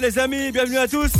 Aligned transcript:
Les 0.00 0.18
amis, 0.18 0.50
bienvenue 0.50 0.78
à 0.78 0.88
tous. 0.88 1.12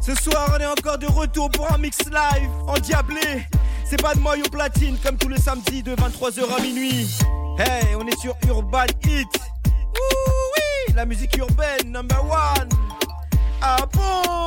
Ce 0.00 0.12
soir, 0.16 0.52
on 0.56 0.60
est 0.60 0.66
encore 0.66 0.98
de 0.98 1.06
retour 1.06 1.48
pour 1.48 1.72
un 1.72 1.78
mix 1.78 1.98
live 2.06 2.50
en 2.66 2.74
diablé. 2.74 3.46
C'est 3.84 4.02
pas 4.02 4.14
de 4.14 4.20
moi, 4.20 4.34
platine 4.50 4.98
comme 4.98 5.16
tous 5.16 5.28
les 5.28 5.38
samedis 5.38 5.84
de 5.84 5.94
23h 5.94 6.56
à 6.56 6.60
minuit. 6.60 7.08
Hey, 7.58 7.94
on 7.94 8.04
est 8.08 8.18
sur 8.18 8.34
Urban 8.48 8.86
Hit. 9.04 9.28
Ouh, 9.28 10.30
oui, 10.56 10.94
la 10.96 11.04
musique 11.04 11.36
urbaine 11.36 11.92
number 11.92 12.20
one. 12.24 12.68
Ah 13.62 13.76
bon? 13.92 14.40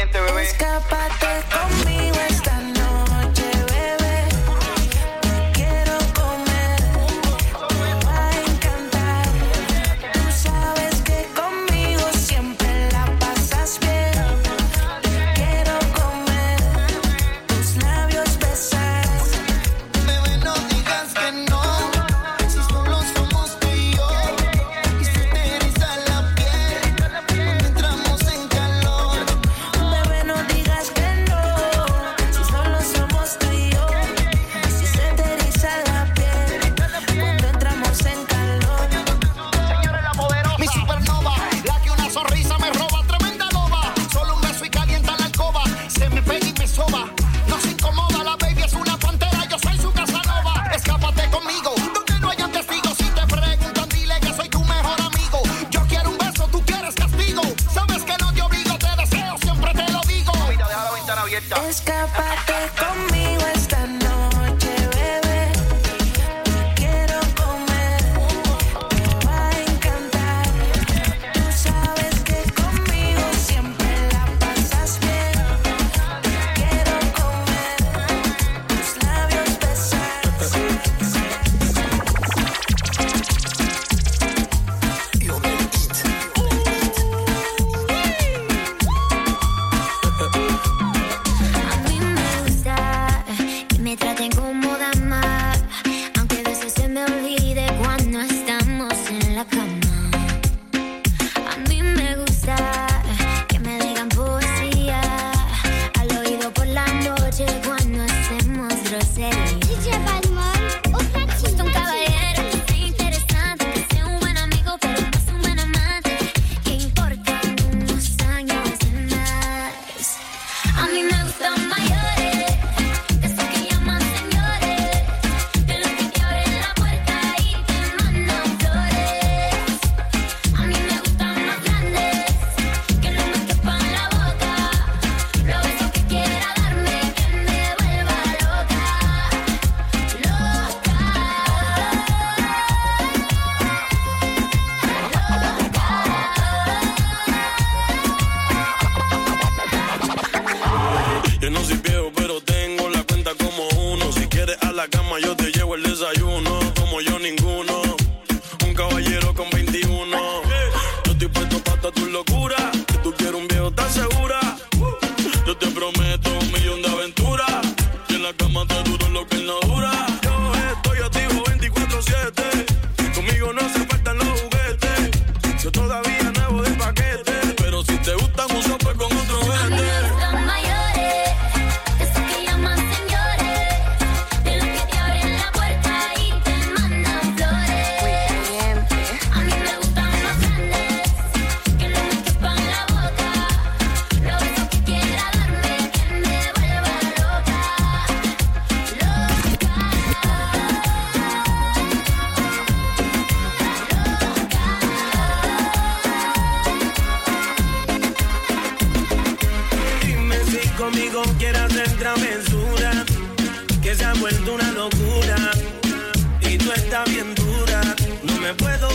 valiente, 0.00 0.20
bebé. 0.20 0.42
Escápate. 0.42 1.19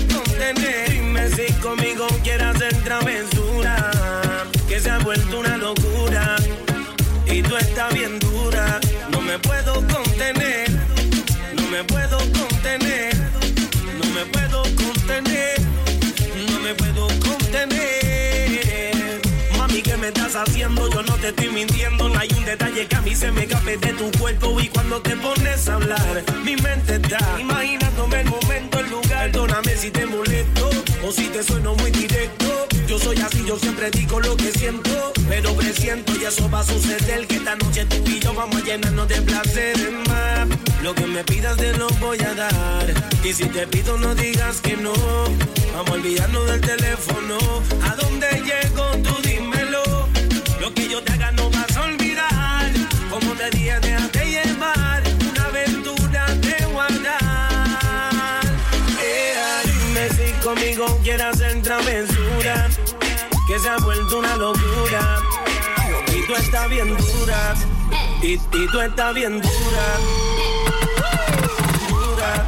contener. 0.08 0.92
Dime 0.92 1.30
si 1.30 1.52
conmigo 1.54 2.08
quieras 2.24 2.56
hacer 2.56 2.76
travesura, 2.84 3.92
que 4.68 4.80
se 4.80 4.90
ha 4.90 5.00
vuelto 5.00 5.40
una 5.40 5.58
locura. 5.58 6.36
Y 7.28 7.42
tú 7.42 7.56
estás 7.58 7.94
bien 7.94 8.20
dura, 8.20 8.80
no 9.12 9.22
me 9.22 9.38
puedo 9.40 9.74
contener, 9.88 10.70
no 11.56 11.68
me 11.68 11.84
puedo 11.84 12.18
contener, 12.18 13.16
no 13.98 14.06
me 14.12 14.26
puedo 14.26 14.62
contener, 14.76 15.60
no 16.50 16.60
me 16.60 16.74
puedo 16.76 17.08
contener. 17.20 19.22
Mami, 19.58 19.82
¿qué 19.82 19.98
me 19.98 20.08
estás 20.08 20.36
haciendo? 20.36 20.90
Yo 20.90 21.04
no 21.04 21.14
te 21.16 21.30
estoy 21.30 21.50
mintiendo, 21.50 22.10
no 22.10 22.20
hay 22.20 22.30
un 22.38 22.46
detalle 22.46 22.88
que 22.88 22.96
a 22.96 23.02
mí 23.02 23.16
se 23.16 23.32
me 23.32 23.44
escape 23.44 23.78
de 23.78 23.94
tu 23.94 24.12
cuerpo. 24.20 24.60
Y 24.62 24.70
cuando 24.70 25.02
te 25.02 25.16
pones 25.18 25.68
a 25.68 25.74
hablar, 25.74 26.24
mi 26.44 26.56
mente 26.56 26.96
está 26.96 27.18
imaginándome 27.40 28.22
el 28.22 28.30
momento, 28.30 28.80
el 28.80 28.90
lugar 28.90 29.05
o 31.08 31.12
si 31.12 31.26
te 31.28 31.44
sueno 31.44 31.76
muy 31.76 31.92
directo. 31.92 32.68
Yo 32.88 32.98
soy 32.98 33.18
así, 33.18 33.46
yo 33.46 33.60
siempre 33.60 33.92
digo 33.92 34.20
lo 34.20 34.36
que 34.36 34.52
siento. 34.52 35.14
Pero 35.30 35.54
presiento 35.54 36.14
y 36.20 36.26
eso 36.26 36.50
va 36.50 36.62
a 36.62 36.64
suceder. 36.64 37.28
Que 37.28 37.36
esta 37.36 37.56
noche 37.56 37.86
tú 37.86 37.98
y 38.10 38.20
yo 38.20 38.34
vamos 38.34 38.56
a 38.56 38.66
llenarnos 38.66 39.08
de 39.08 39.22
placer 39.22 39.78
más. 40.08 40.48
Lo 40.82 40.96
que 40.96 41.06
me 41.06 41.24
pidas 41.24 41.58
te 41.58 41.78
lo 41.78 41.88
voy 42.00 42.18
a 42.22 42.34
dar. 42.34 42.86
Y 43.24 43.34
si 43.34 43.46
te 43.46 43.68
pido 43.68 44.00
no 44.00 44.16
digas 44.16 44.62
que 44.62 44.78
no. 44.78 44.94
Vamos 45.74 45.90
a 45.90 45.94
olvidarnos 45.94 46.48
del 46.48 46.62
teléfono. 46.62 47.38
¿A 47.84 47.96
dónde 47.98 48.28
llego 48.44 48.86
tú 49.04 49.16
dime? 49.22 49.45
conmigo 60.46 60.86
quiere 61.02 61.24
hacer 61.24 61.60
travesura, 61.64 62.70
que 63.48 63.58
se 63.58 63.68
ha 63.68 63.78
vuelto 63.78 64.20
una 64.20 64.36
locura. 64.36 65.20
Y 66.14 66.22
tú 66.28 66.36
estás 66.36 66.70
bien 66.70 66.96
dura, 66.96 67.56
y, 68.22 68.34
y 68.34 68.68
tú 68.72 68.80
estás 68.80 69.16
bien 69.16 69.42
dura. 69.42 69.86
Dura, 71.90 72.48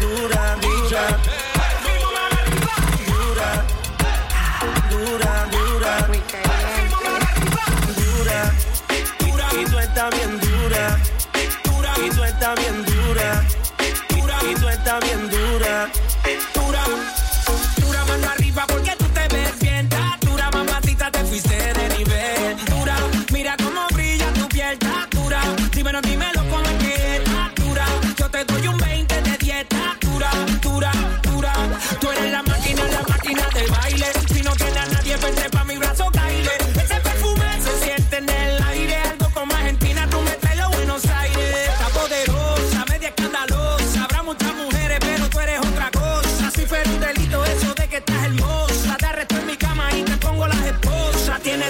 dura, 0.00 0.56
dura. 0.60 1.18
Dura, 3.06 3.64
dura, 4.90 5.46
dura. 5.52 6.08
Dura, 7.96 8.52
y, 9.54 9.60
y 9.60 9.64
tú 9.64 9.78
estás 9.78 10.10
bien 10.10 10.40
dura. 10.40 10.98
Y 12.04 12.10
tú 12.10 12.24
estás 12.24 12.54
bien 12.56 12.84
dura. 12.84 13.44
Y 14.50 14.54
tú 14.56 14.68
estás 14.68 15.00
bien 15.04 15.30
dura. 15.30 15.88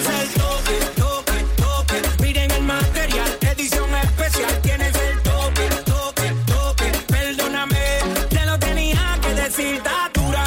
El 0.06 0.29
toque, 0.35 0.79
toque, 0.97 1.45
toque. 1.56 2.23
Miren 2.23 2.51
el 2.51 2.62
material, 2.62 3.39
edición 3.41 3.89
especial. 3.95 4.61
Tienes 4.62 4.95
el 4.95 5.23
toque, 5.23 5.69
toque, 5.85 6.33
toque. 6.47 6.93
Perdóname, 7.09 7.79
te 8.29 8.45
lo 8.45 8.59
tenía 8.59 9.19
que 9.23 9.35
decir. 9.35 9.83
Datura, 9.83 10.45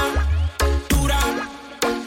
dura, 0.89 1.19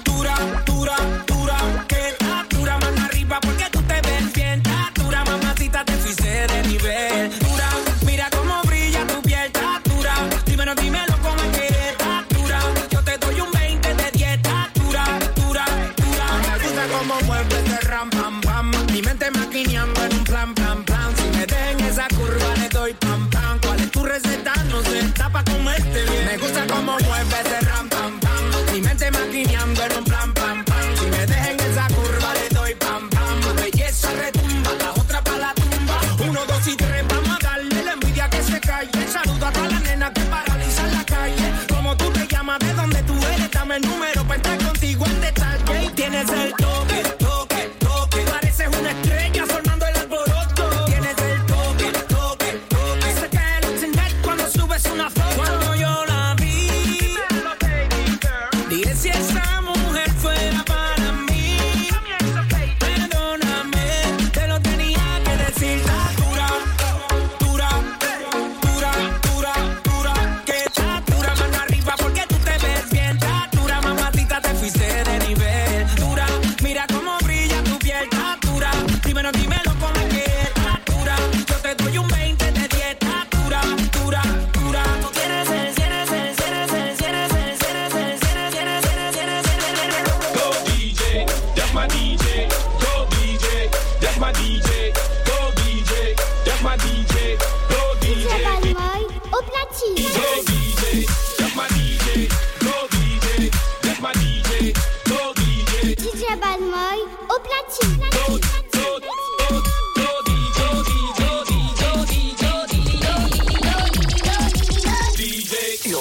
dura, 0.04 0.34
dura, 0.64 0.96
dura. 1.26 1.56
Que 1.88 2.08
estatura 2.10 2.78
más 2.78 2.98
arriba, 3.04 3.40
porque 3.40 3.64
tú 3.72 3.82
te 3.82 4.00
ves 4.00 4.32
bien. 4.32 4.62
Datura, 4.62 5.24
mamacita, 5.24 5.84
te 5.84 6.00
suicide 6.02 6.46
de 6.46 6.68
nivel. 6.68 7.39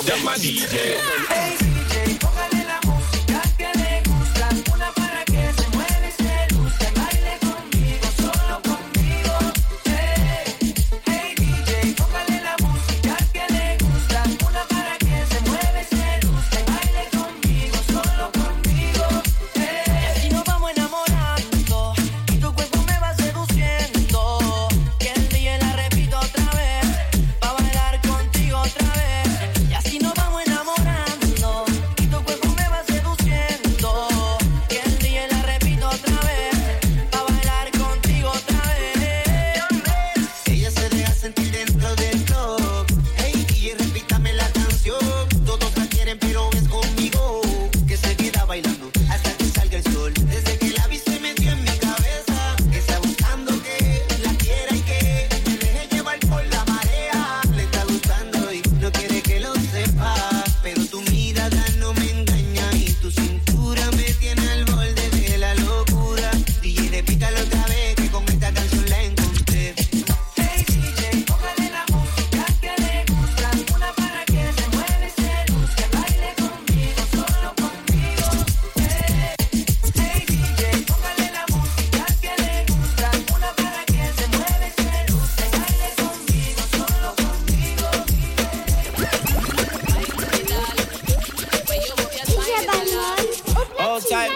That's 0.09 0.23
my 0.23 0.35
DJ. 0.37 0.97
Hey. 1.27 1.58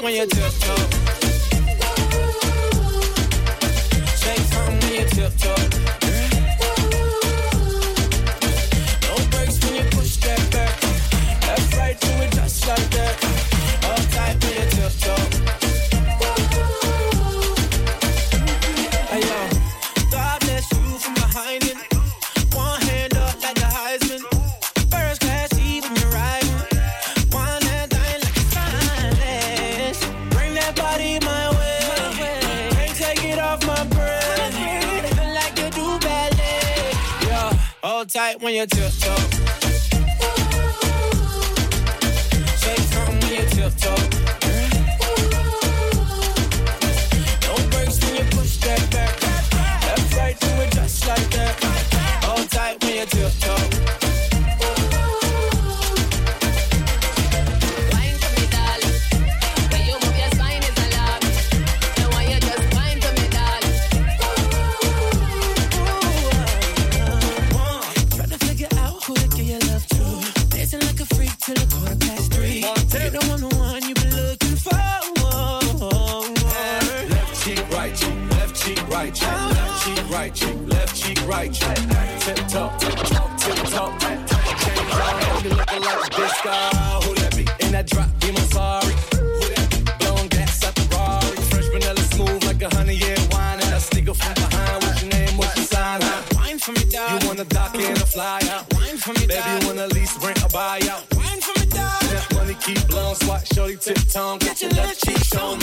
When 0.01 0.13
you 0.13 0.25
tiptoe. 0.25 0.75
Shake 4.17 4.39
something 4.39 4.79
when 4.79 4.93
you 4.93 5.05
tiptoe. 5.09 5.92
Hold 38.03 38.09
tight 38.09 38.41
when 38.41 38.53
you 38.53 38.65
tiptoe. 38.65 39.15
Shake 42.57 42.79
something 42.79 43.19
when 43.21 43.33
you 43.33 43.49
tiptoe. 43.49 44.12
On, 85.93 85.99
you 85.99 86.01
looking 86.01 86.01
like 86.01 86.07
a 86.07 86.15
disco. 86.15 86.51
Who 87.05 87.15
that 87.15 87.35
be? 87.35 87.65
In 87.65 87.71
that 87.71 87.87
drop, 87.87 88.09
be 88.19 88.31
my 88.31 88.39
sorry. 88.51 88.93
Who 89.15 89.45
that 89.53 89.67
be? 89.69 89.77
Blowing 89.99 90.27
gas 90.29 90.63
at 90.63 90.75
the 90.75 90.85
Rari. 90.95 91.35
Fresh 91.49 91.67
vanilla 91.73 92.03
smooth 92.13 92.43
like 92.45 92.61
a 92.61 92.75
honey 92.75 92.95
year 92.95 93.17
wine. 93.31 93.59
And 93.61 93.73
I 93.73 93.79
sneaker 93.79 94.13
from 94.13 94.33
behind. 94.33 94.83
What's 94.83 95.01
your 95.01 95.11
name? 95.11 95.37
What's 95.37 95.55
your 95.57 95.65
sign? 95.65 96.01
Huh? 96.01 96.21
Wine 96.35 96.59
for 96.59 96.71
me, 96.71 96.83
darling. 96.89 97.21
You 97.21 97.27
wanna 97.27 97.45
dock 97.45 97.75
in 97.75 97.91
a 97.97 98.05
fly 98.05 98.41
out? 98.51 98.65
Wine 98.73 98.97
for 98.97 99.13
me, 99.13 99.27
Baby, 99.27 99.49
you 99.61 99.67
wanna 99.67 99.87
lease, 99.87 100.15
rent, 100.23 100.43
or 100.43 100.49
buy 100.49 100.81
out? 100.89 101.03
Wine 101.15 101.41
for 101.41 101.53
me, 101.59 101.65
darling. 101.67 102.13
That 102.13 102.27
money 102.35 102.55
keep 102.65 102.81
blowing, 102.87 103.15
swat, 103.15 103.47
shorty, 103.53 103.77
tip 103.77 103.99
tongue. 104.09 104.39
Get 104.39 104.61
your 104.61 104.71
left 104.71 105.03
cheek 105.05 105.23
shown, 105.23 105.59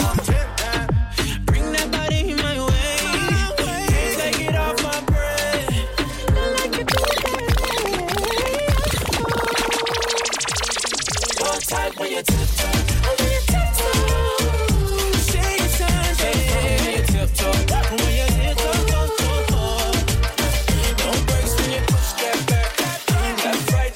when 11.71 12.11
you 12.11 12.23
tiptoe. 12.23 12.73
Shake 15.31 15.61
it, 15.61 15.71
time, 15.79 16.15
shake. 16.17 16.51
When 16.51 16.95
you 16.95 17.03
tiptoe. 17.07 17.53
When 17.97 18.13
you 18.19 18.27
tiptoe. 18.27 18.79
When 21.57 21.71
you 21.71 21.81
push 21.87 22.11
that 22.19 22.37
back. 22.49 22.71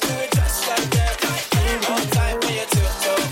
Do 0.00 0.12
it 0.22 0.30
just 0.34 0.60
like 0.68 0.88
that. 0.90 1.14
Tight 2.12 2.36
when 2.44 2.54
you 2.54 2.66
tiptoe. 2.74 3.22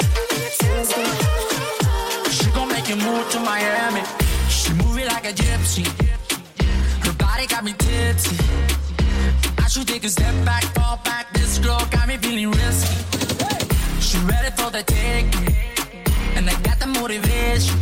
She 2.31 2.47
gon' 2.51 2.69
make 2.69 2.89
you 2.89 2.97
move 2.97 3.31
to 3.31 3.39
Miami. 3.41 4.03
She 4.49 4.73
move 4.73 4.99
it 4.99 5.07
like 5.07 5.25
a 5.25 5.33
gypsy. 5.33 5.87
Her 7.05 7.13
body 7.13 7.47
got 7.47 7.63
me 7.63 7.75
tipsy. 7.75 8.37
I 9.59 9.69
should 9.69 9.87
take 9.87 10.03
a 10.05 10.09
step 10.09 10.35
back, 10.45 10.65
fall 10.75 10.99
back. 11.05 11.33
This 11.33 11.59
girl 11.59 11.87
got 11.91 12.09
me 12.09 12.17
feeling 12.17 12.51
risky. 12.51 13.12
For 14.63 14.71
the 14.71 14.85
taking, 14.85 15.57
and 16.37 16.49
I 16.49 16.55
got 16.63 16.79
the 16.79 16.87
motivation. 16.87 17.75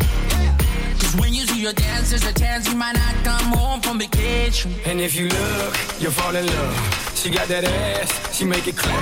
Cause 0.97 1.15
when 1.21 1.35
you 1.35 1.45
see 1.45 1.61
your 1.61 1.75
dance, 1.75 2.09
there's 2.09 2.25
a 2.25 2.33
chance 2.33 2.67
you 2.67 2.75
might 2.75 2.97
not 2.97 3.15
come 3.23 3.53
home 3.53 3.83
from 3.83 3.99
vacation. 3.99 4.73
And 4.87 4.99
if 4.99 5.15
you 5.15 5.29
look, 5.29 5.77
you'll 6.01 6.11
fall 6.11 6.35
in 6.35 6.47
love. 6.47 6.75
She 7.15 7.29
got 7.29 7.49
that 7.49 7.65
ass, 7.65 8.35
she 8.35 8.47
make 8.47 8.67
it 8.67 8.79
clap. 8.79 8.97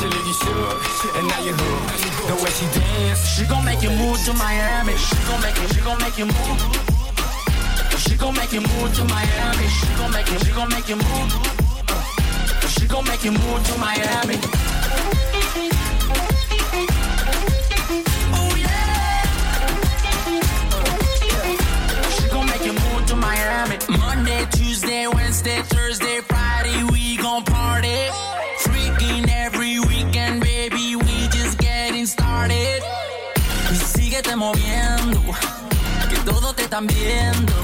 She 0.00 0.06
leave 0.08 0.26
you 0.26 0.32
shook, 0.32 1.16
and 1.20 1.28
now 1.28 1.44
you're 1.44 1.52
hooked. 1.60 2.24
The 2.24 2.36
way 2.40 2.52
she 2.56 2.64
dance, 2.72 3.20
She 3.36 3.44
gon' 3.44 3.66
make 3.66 3.82
you 3.82 3.90
move 3.90 4.16
to 4.24 4.32
Miami. 4.32 4.96
She 4.96 5.16
gon' 5.28 5.42
make 5.44 5.60
you, 5.60 5.68
she 5.76 5.80
gon' 5.84 6.00
make 6.00 6.16
you 6.16 6.24
move. 6.24 6.58
She 8.00 8.16
gon' 8.16 8.34
make 8.34 8.52
you 8.52 8.62
move 8.64 8.96
to 8.96 9.04
Miami. 9.04 9.68
She 9.68 9.92
gon' 10.00 10.10
make 10.10 10.28
you, 10.32 10.38
she 10.40 10.52
gon' 10.56 10.70
make 10.72 10.88
you 10.88 10.96
move. 10.96 11.30
She 12.64 12.86
gon' 12.88 13.04
make 13.04 13.22
you 13.24 13.32
move 13.32 13.60
to 13.68 13.76
Miami. 13.76 14.40
Tuesday, 25.00 25.16
Wednesday, 25.16 25.62
Thursday, 25.62 26.20
Friday, 26.20 26.82
we 26.92 27.16
gon' 27.16 27.42
party. 27.44 28.08
Freaking 28.58 29.26
every 29.30 29.78
weekend, 29.80 30.42
baby, 30.42 30.94
we 30.94 31.28
just 31.28 31.56
getting 31.56 32.04
started. 32.04 32.82
Y 33.70 33.76
síguete 33.76 34.36
moviendo, 34.36 35.22
que 36.10 36.16
todos 36.30 36.54
te 36.54 36.64
están 36.64 36.86
viendo. 36.86 37.54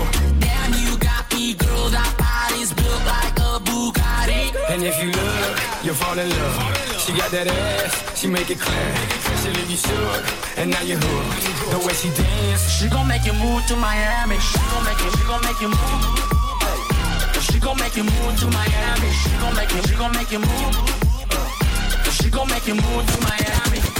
Damn, 0.40 0.72
you 0.82 0.96
got 0.96 1.30
me, 1.34 1.52
girl, 1.52 1.90
that 1.90 2.10
body's 2.16 2.72
built 2.72 3.04
like 3.04 3.38
a 3.38 3.60
Bugatti. 3.60 4.54
and 4.70 4.82
if 4.82 4.96
you 5.02 5.10
look, 5.10 5.58
you'll 5.84 5.94
fall 5.94 6.18
in 6.18 6.30
love. 6.30 6.76
She 6.98 7.12
got 7.12 7.30
that 7.32 7.48
ass, 7.48 8.18
she 8.18 8.28
make 8.28 8.48
it 8.50 8.58
clap. 8.58 8.96
She 9.42 9.50
leave 9.50 9.70
you 9.70 9.76
shook, 9.76 10.24
and 10.56 10.70
now 10.70 10.80
you 10.80 10.96
hooked. 10.96 11.70
The 11.70 11.86
way 11.86 11.92
she 11.92 12.08
dance, 12.16 12.70
She 12.70 12.88
gon' 12.88 13.06
make 13.06 13.26
you 13.26 13.34
move 13.34 13.66
to 13.66 13.76
Miami. 13.76 14.38
She 14.38 14.58
gon' 14.72 14.84
make 14.84 14.98
you, 15.04 15.10
she 15.10 15.24
gon' 15.24 15.42
make 15.44 15.60
you 15.60 15.68
move. 15.68 16.35
Gon' 17.66 17.76
make 17.78 17.96
you 17.96 18.04
move 18.04 18.38
to 18.38 18.46
Miami. 18.46 19.10
She 19.10 19.30
gon' 19.40 19.56
make 19.56 19.72
you, 19.72 19.82
she 19.82 19.94
gon' 19.96 20.12
make 20.12 20.30
you 20.30 20.38
move. 20.38 22.12
She 22.12 22.30
gon' 22.30 22.48
make 22.48 22.64
you 22.68 22.74
move 22.76 23.06
to 23.12 23.20
Miami. 23.22 23.95